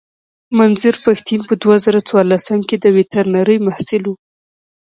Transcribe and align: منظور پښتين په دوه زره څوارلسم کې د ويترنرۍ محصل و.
منظور 0.57 0.95
پښتين 1.05 1.41
په 1.49 1.53
دوه 1.61 1.75
زره 1.85 1.99
څوارلسم 2.07 2.59
کې 2.67 2.75
د 2.79 2.85
ويترنرۍ 2.95 3.57
محصل 3.67 4.03
و. 4.07 4.11